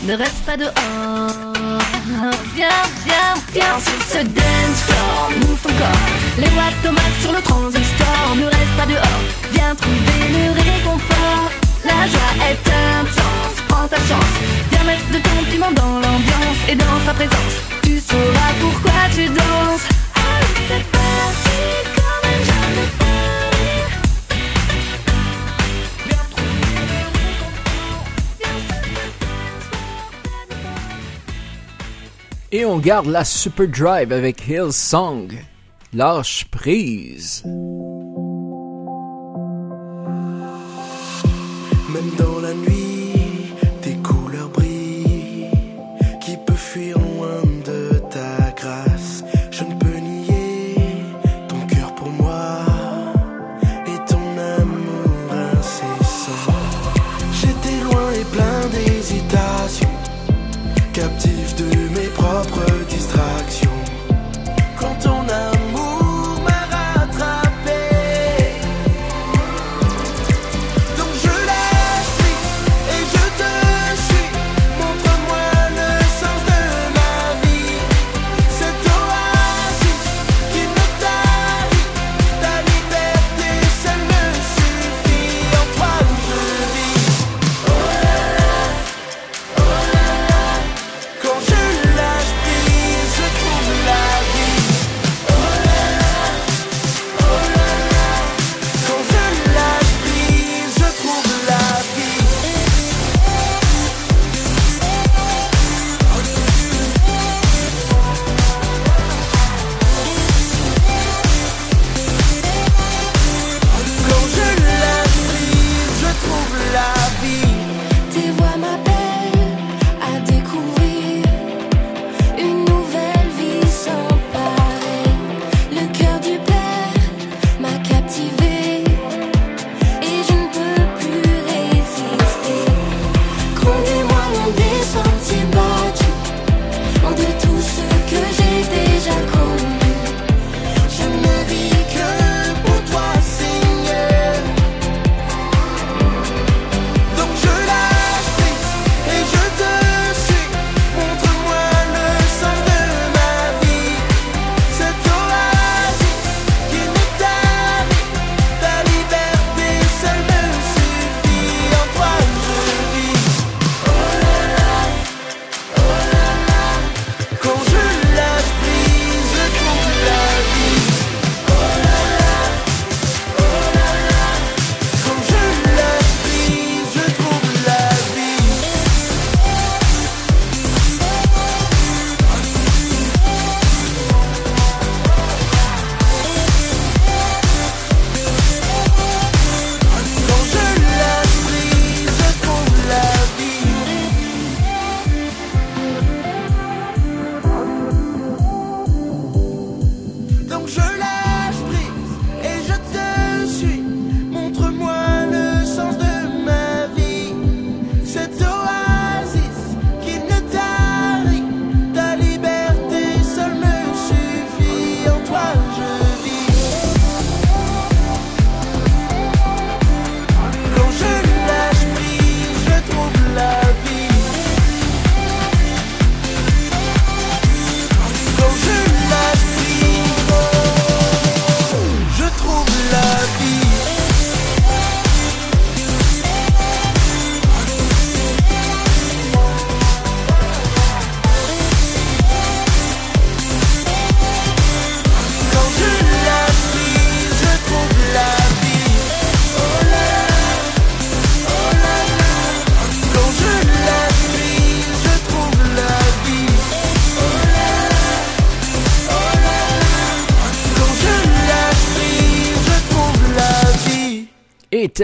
Ne 0.04 0.16
reste 0.16 0.44
pas 0.46 0.58
dehors. 0.58 0.72
Viens, 2.56 2.70
viens, 3.06 3.34
viens 3.54 3.80
sur 3.80 4.02
ce 4.10 4.24
dance 4.24 4.82
floor. 4.88 5.30
Move 5.42 5.60
ton 5.62 5.70
corps. 5.70 6.10
Les 6.40 6.50
watts 6.58 7.22
sur 7.22 7.32
le 7.32 7.42
transistor. 7.42 8.36
Ne 8.36 8.46
reste 8.46 8.76
pas 8.78 8.88
dehors. 8.88 9.22
Viens 9.54 9.76
trouver 9.76 10.22
le 10.34 10.52
réconfort. 10.54 11.52
La 11.86 12.08
joie 12.08 12.34
est 12.50 12.68
intense. 13.00 13.62
Prends 13.68 13.88
ta 13.88 13.98
chance. 13.98 14.36
Viens 14.72 14.84
mettre 14.86 15.08
de 15.12 15.20
ton 15.20 15.52
piment 15.52 15.72
dans 15.72 16.00
l'ambiance 16.00 16.62
et 16.68 16.76
dans 16.76 17.00
sa 17.06 17.14
présence. 17.14 17.56
Tu 17.84 18.00
sauras 18.00 18.54
pourquoi 18.60 19.02
tu 19.14 19.28
danses. 19.28 19.88
C'est 20.68 20.86
parti. 20.92 21.91
Et 32.54 32.66
on 32.66 32.80
garde 32.80 33.06
la 33.06 33.24
Super 33.24 33.66
Drive 33.68 34.12
avec 34.12 34.46
Hillsong. 34.46 35.32
Lâche 35.94 36.46
prise. 36.52 37.44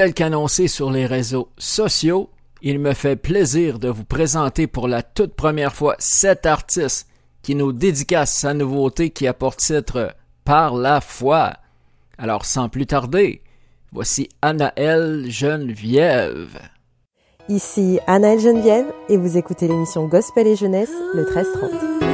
Tel 0.08 0.14
qu'annoncé 0.14 0.70
sur 0.70 0.90
les 0.90 1.06
réseaux 1.06 1.50
sociaux, 1.58 2.30
il 2.62 2.80
me 2.80 2.94
fait 2.94 3.18
plaisir 3.18 3.78
de 3.78 3.90
vous 3.90 4.06
présenter 4.06 4.66
pour 4.66 4.88
la 4.88 5.04
toute 5.04 5.34
première 5.34 5.76
fois 5.76 5.98
cet 6.00 6.46
artiste 6.46 7.10
qui 7.42 7.56
nous 7.56 7.74
dédicace 7.74 8.32
sa 8.32 8.54
nouveauté 8.54 9.10
qui 9.10 9.28
a 9.28 9.34
pour 9.34 9.58
titre 9.58 10.16
Par 10.46 10.76
la 10.76 11.02
foi. 11.02 11.56
Alors 12.18 12.46
sans 12.46 12.70
plus 12.70 12.86
tarder, 12.86 13.42
voici 13.92 14.30
Anaël 14.42 15.26
Geneviève. 15.28 16.58
Ici 17.50 18.00
Anaël 18.08 18.40
Geneviève 18.40 18.88
et 19.10 19.18
vous 19.18 19.38
écoutez 19.38 19.68
l'émission 19.68 20.08
Gospel 20.08 20.48
et 20.48 20.56
Jeunesse 20.56 20.94
le 21.16 21.26
1330. 21.26 22.07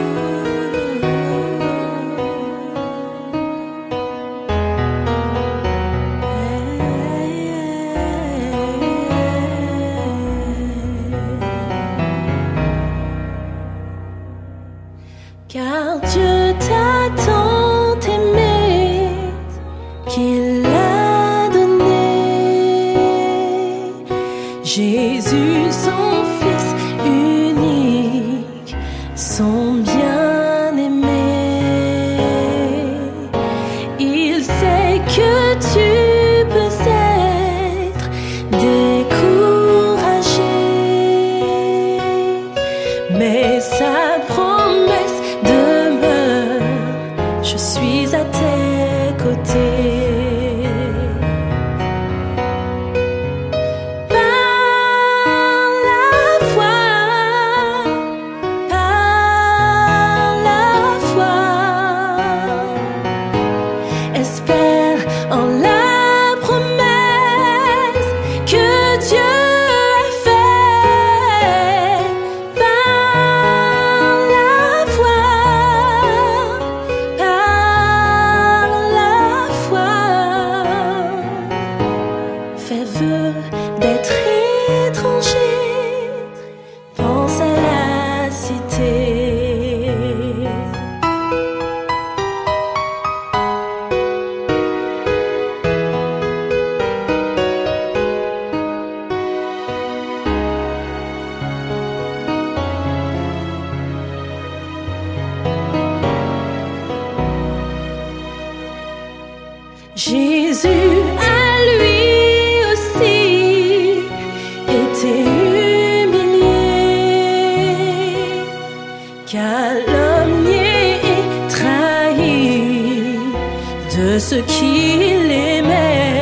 Ce 124.20 124.36
qu'il 124.36 125.32
aimait. 125.32 126.14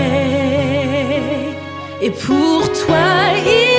Et 2.02 2.10
pour 2.10 2.62
toi, 2.86 2.98
il 3.46 3.70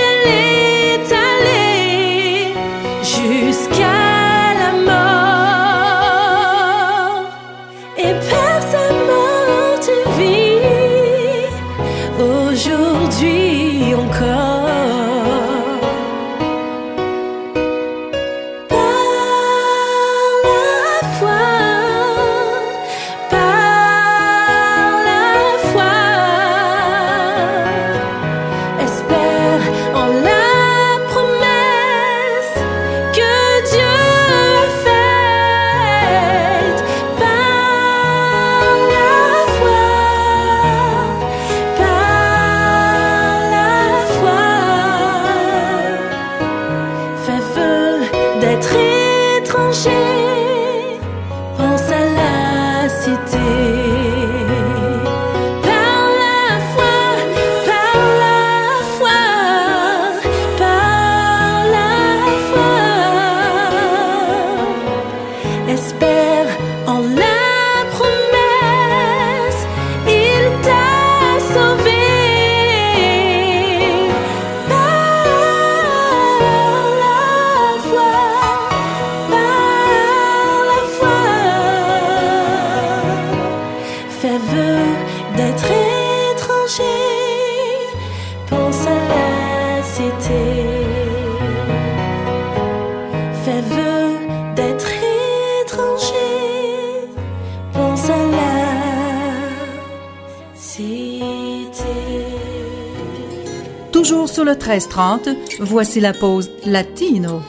Toujours 103.92 104.26
sur 104.26 104.44
le 104.44 104.52
1330, 104.52 105.28
voici 105.60 106.00
la 106.00 106.14
pause 106.14 106.50
latino. 106.64 107.42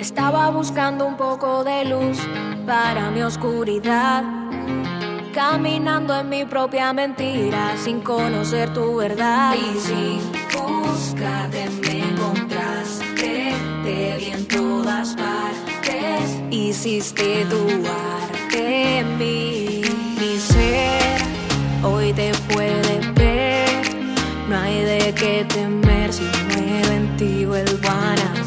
Estaba 0.00 0.50
buscando 0.50 1.06
un 1.06 1.16
poco 1.16 1.62
de 1.62 1.84
luz 1.84 2.18
para 2.66 3.10
mi 3.12 3.22
oscuridad. 3.22 4.24
Caminando 5.32 6.18
en 6.18 6.28
mi 6.28 6.44
propia 6.44 6.92
mentira 6.92 7.76
sin 7.76 8.00
conocer 8.00 8.72
tu 8.74 8.96
verdad. 8.96 9.54
Y 9.54 9.78
sin 9.78 10.20
buscarte 10.52 11.68
me 11.82 12.02
encontraste, 12.02 13.54
te 13.84 14.16
vi 14.18 14.32
en 14.32 14.48
todas 14.48 15.14
partes. 15.14 16.36
Hiciste 16.50 17.46
tu 17.48 17.82
mí. 19.18 19.82
Mi 20.18 20.38
ser 20.38 21.20
hoy 21.82 22.12
te 22.12 22.32
puede 22.52 23.00
ver. 23.14 23.68
No 24.48 24.56
hay 24.56 24.84
de 24.84 25.14
qué 25.14 25.44
temer 25.48 26.12
si 26.12 26.24
muero 26.48 26.92
en 26.92 27.16
ti 27.16 27.44
vuelvo 27.44 27.88
a. 27.88 28.45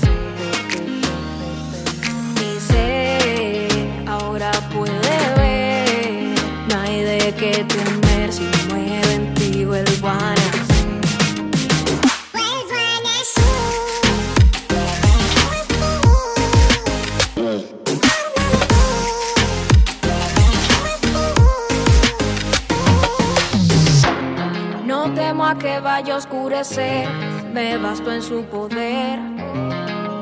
me 27.53 27.77
basto 27.77 28.11
en 28.11 28.21
su 28.21 28.43
poder. 28.43 29.17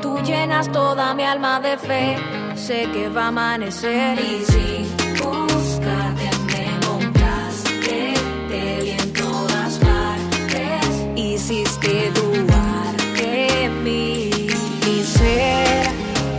Tú 0.00 0.18
llenas 0.20 0.70
toda 0.70 1.12
mi 1.12 1.24
alma 1.24 1.58
de 1.58 1.76
fe, 1.76 2.16
sé 2.54 2.88
que 2.92 3.08
va 3.08 3.24
a 3.24 3.28
amanecer 3.28 4.16
y 4.20 4.44
si 4.44 4.86
búscate 5.20 6.30
me 6.46 6.76
encontraste, 6.76 8.14
te 8.48 8.80
vi 8.82 8.90
en 8.90 9.12
todas 9.14 9.78
partes, 9.78 10.86
hiciste 11.16 12.12
dudar 12.12 12.96
de. 13.16 13.68
Mi 13.82 15.02
ser 15.02 15.88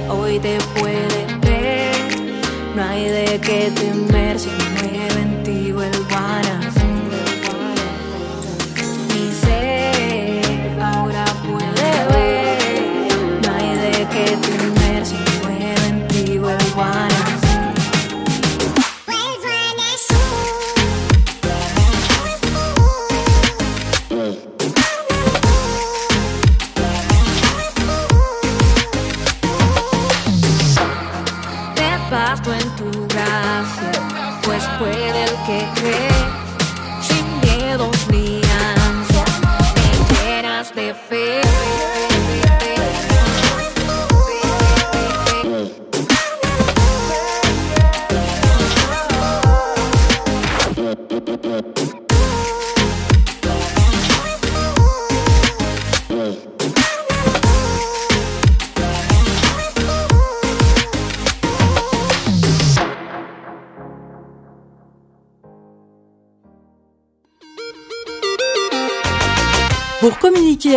hoy 0.10 0.40
te 0.40 0.58
puede 0.80 1.26
ver, 1.42 1.96
no 2.74 2.84
hay 2.84 3.04
de 3.04 3.42
qué 3.42 3.70
temer 3.76 4.40
si 4.40 4.50
mueve 4.50 5.22
en 5.22 5.44
ti 5.44 5.72
vuelvo 5.74 6.16
a 6.16 6.59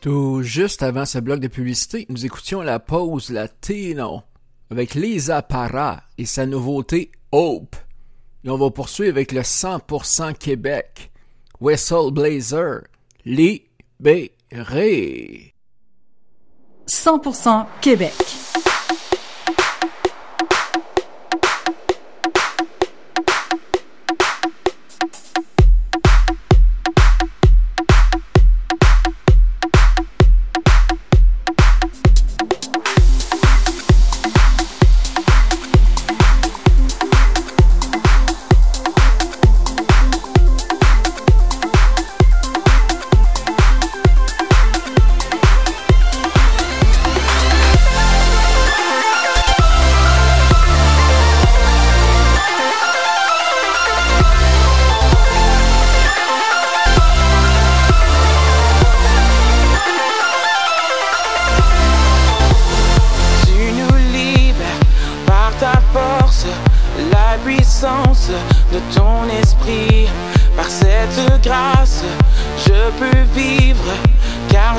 Tout 0.00 0.42
juste 0.42 0.82
avant 0.82 1.04
ce 1.04 1.18
bloc 1.18 1.40
de 1.40 1.48
publicité, 1.48 2.06
nous 2.08 2.24
écoutions 2.24 2.62
la 2.62 2.78
pause 2.78 3.28
latino 3.28 4.22
avec 4.70 4.94
Lisa 4.94 5.42
Parra 5.42 6.04
et 6.16 6.24
sa 6.24 6.46
nouveauté 6.46 7.12
Hope. 7.30 7.76
Et 8.44 8.50
on 8.50 8.56
va 8.56 8.70
poursuivre 8.70 9.16
avec 9.16 9.32
le 9.32 9.42
100% 9.42 10.38
Québec. 10.38 11.12
Whistle 11.60 12.12
Blazer. 12.12 12.84
Libéré. 13.26 15.52
100% 16.88 17.66
Québec. 17.82 18.14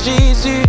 Jésus, 0.05 0.62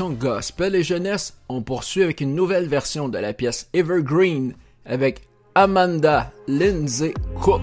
Gospel 0.00 0.74
et 0.74 0.82
Jeunesse, 0.82 1.34
on 1.50 1.60
poursuit 1.60 2.02
avec 2.02 2.22
une 2.22 2.34
nouvelle 2.34 2.66
version 2.66 3.10
de 3.10 3.18
la 3.18 3.34
pièce 3.34 3.68
Evergreen 3.74 4.54
avec 4.86 5.20
Amanda 5.54 6.32
Lindsay 6.48 7.12
Cook. 7.38 7.60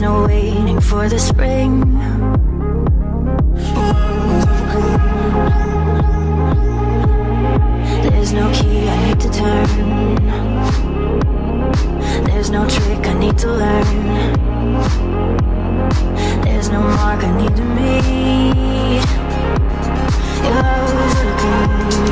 No 0.00 0.24
waiting 0.26 0.80
for 0.80 1.10
the 1.10 1.18
spring. 1.18 1.80
There's 8.02 8.32
no 8.32 8.50
key 8.50 8.88
I 8.88 9.06
need 9.06 9.20
to 9.20 9.30
turn. 9.30 10.16
There's 12.24 12.48
no 12.48 12.66
trick 12.66 13.06
I 13.06 13.12
need 13.12 13.36
to 13.38 13.48
learn. 13.52 14.34
There's 16.44 16.70
no 16.70 16.80
mark 16.80 17.22
I 17.22 17.36
need 17.36 17.54
to 17.56 17.64
meet. 17.64 19.04
You're 20.44 20.62
looking. 20.96 22.09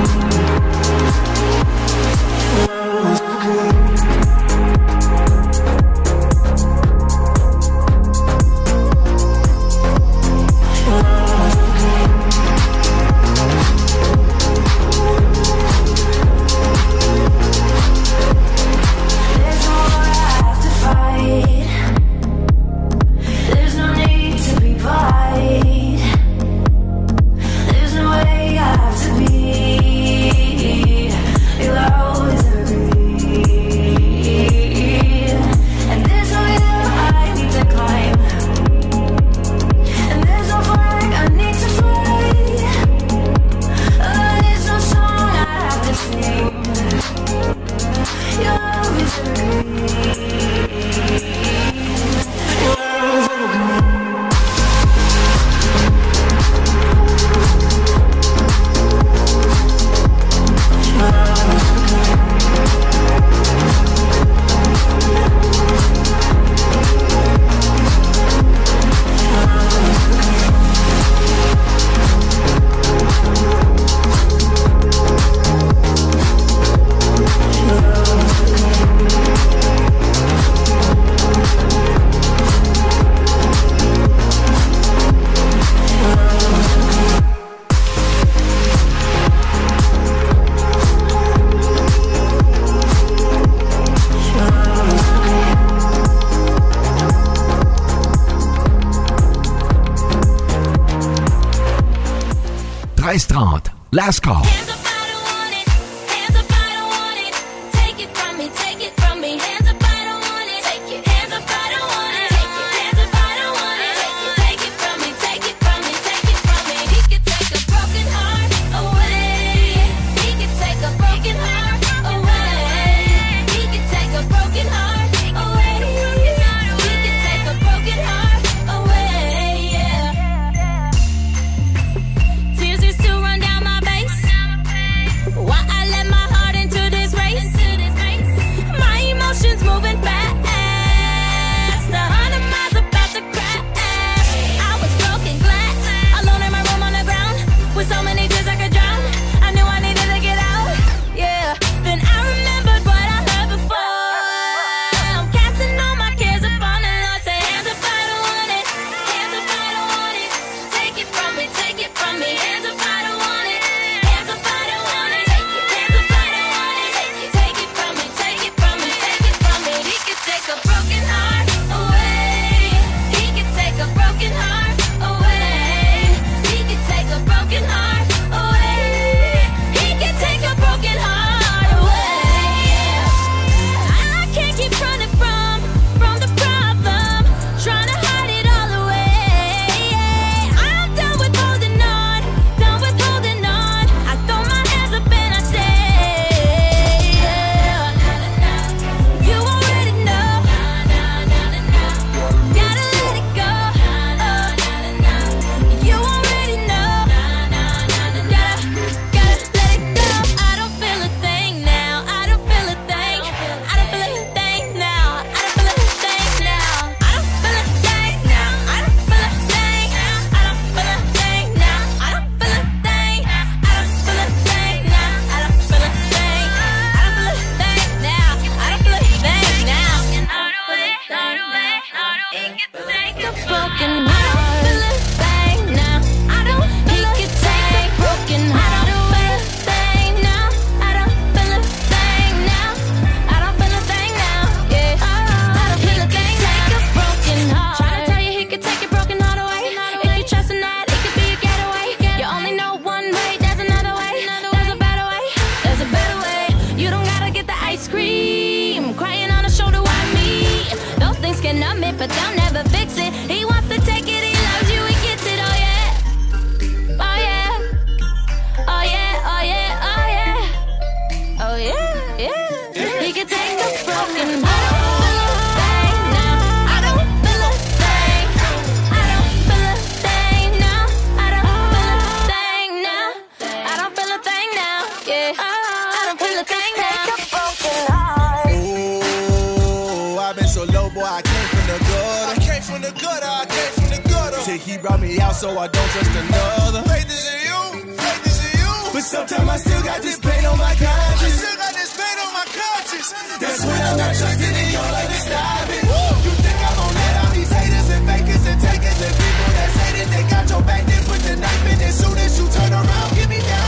Ooh, 288.53 290.19
I've 290.19 290.37
been 290.37 290.49
so 290.49 290.65
low, 290.65 290.91
boy, 290.91 291.05
I 291.05 291.23
came 291.23 291.49
from 291.49 291.67
the 291.67 291.79
gutter. 291.89 292.29
I 292.29 292.37
came 292.41 292.63
from 292.63 292.81
the 292.83 292.93
gutter, 292.93 293.27
I 293.27 293.47
came 293.47 293.73
from 293.73 293.89
the 293.91 294.01
gutter. 294.09 294.41
Till 294.45 294.59
he 294.59 294.77
brought 294.79 295.01
me 295.01 295.21
out, 295.21 295.35
so 295.35 295.57
I 295.59 295.69
don't 295.69 295.91
trust 295.91 296.11
another. 296.11 296.83
Faith 296.89 297.09
is 297.09 297.25
in 297.33 297.41
you, 297.49 297.61
faith 297.97 298.27
is 298.27 298.39
in 298.45 298.53
you. 298.61 298.73
But 298.93 299.05
sometimes 299.05 299.49
I 299.49 299.57
still 299.57 299.83
got 299.83 300.03
this 300.03 300.19
pain 300.21 300.45
on 300.45 300.59
my 300.59 300.75
conscience. 300.77 301.23
I 301.23 301.31
still 301.33 301.57
got 301.57 301.73
this 301.75 301.93
pain 301.97 302.19
on 302.21 302.33
my 302.35 302.45
conscience. 302.45 303.09
That's 303.41 303.65
when 303.65 303.81
I'm 303.81 303.97
not 303.97 304.13
trusting 304.15 304.57
in 304.63 304.69
your 304.73 304.89
life 304.93 305.09
to 305.09 305.19
stop 305.23 305.69
it. 305.71 305.85
You 305.89 306.35
think 306.45 306.59
I'm 306.61 306.77
gonna 306.77 306.99
let 306.99 307.15
all 307.25 307.33
these 307.33 307.53
haters 307.53 307.89
and 307.95 308.05
fakers 308.05 308.45
and 308.45 308.61
takers 308.61 308.99
and 309.01 309.15
people 309.17 309.51
that 309.57 309.71
say 309.79 309.91
that 309.97 310.09
they 310.13 310.25
got 310.29 310.45
your 310.51 310.63
back, 310.63 310.85
then 310.85 311.03
put 311.09 311.21
the 311.25 311.35
knife 311.41 311.65
in 311.73 311.79
as 311.89 311.95
soon 311.97 312.19
as 312.19 312.33
you 312.37 312.47
turn 312.53 312.73
around, 312.73 313.11
get 313.17 313.29
me 313.31 313.41
down. 313.41 313.68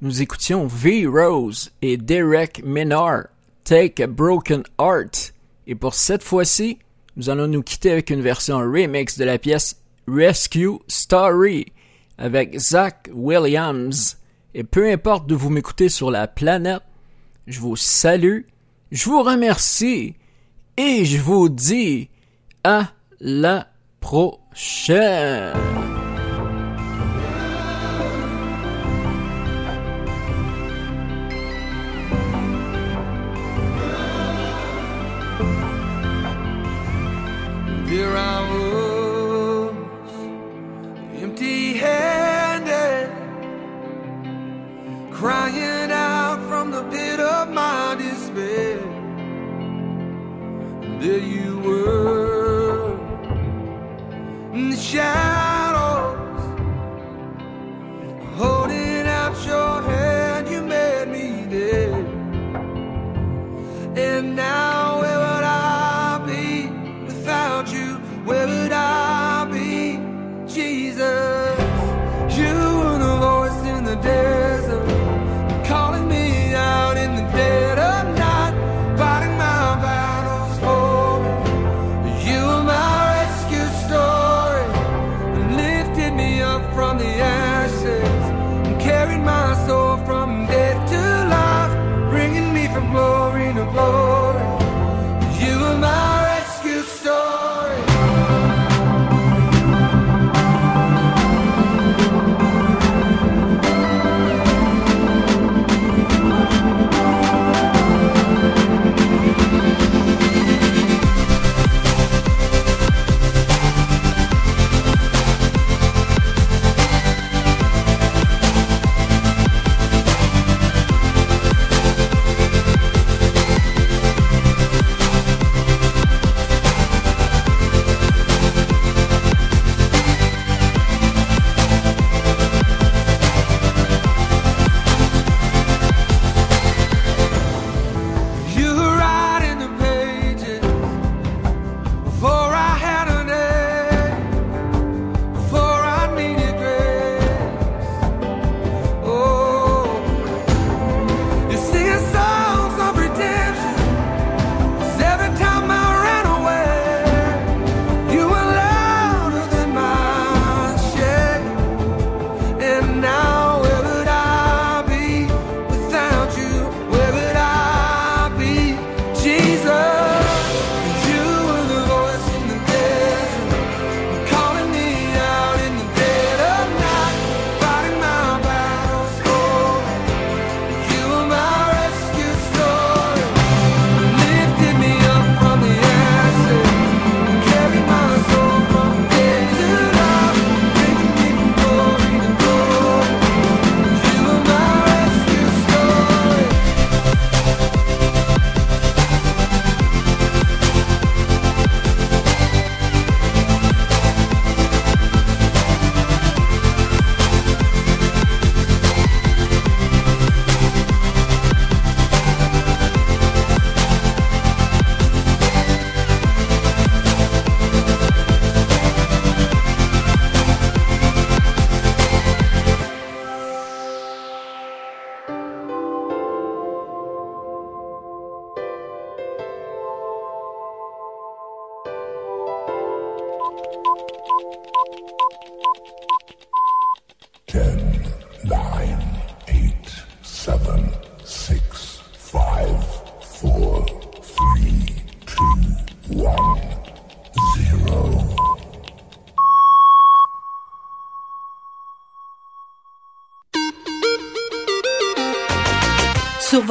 nous 0.00 0.22
écoutions 0.22 0.66
V-Rose 0.66 1.70
et 1.82 1.96
Derek 1.96 2.62
Menard, 2.64 3.24
Take 3.64 4.02
a 4.02 4.06
Broken 4.06 4.62
Heart. 4.78 5.32
Et 5.66 5.74
pour 5.74 5.94
cette 5.94 6.22
fois-ci, 6.22 6.78
nous 7.16 7.30
allons 7.30 7.46
nous 7.46 7.62
quitter 7.62 7.90
avec 7.90 8.10
une 8.10 8.20
version 8.20 8.58
remix 8.58 9.18
de 9.18 9.24
la 9.24 9.38
pièce 9.38 9.80
Rescue 10.06 10.78
Story 10.86 11.66
avec 12.18 12.58
Zach 12.58 13.10
Williams. 13.12 14.18
Et 14.54 14.64
peu 14.64 14.90
importe 14.90 15.26
d'où 15.26 15.36
vous 15.36 15.50
m'écoutez 15.50 15.88
sur 15.88 16.10
la 16.10 16.28
planète, 16.28 16.82
je 17.46 17.60
vous 17.60 17.76
salue, 17.76 18.42
je 18.90 19.04
vous 19.08 19.22
remercie 19.22 20.14
et 20.76 21.04
je 21.04 21.18
vous 21.18 21.48
dis 21.48 22.08
à 22.64 22.92
la 23.20 23.68
prochaine. 24.00 25.52
Was, 38.16 39.74
empty 41.22 41.74
handed, 41.74 43.10
crying 45.12 45.90
out 45.90 46.40
from 46.48 46.70
the 46.70 46.82
pit 46.84 47.20
of 47.20 47.50
my 47.50 47.94
despair. 47.98 48.78
There 50.98 51.18
you 51.18 51.58
were, 51.58 52.94
in 54.54 54.70
the 54.70 54.76
shadows, 54.76 55.45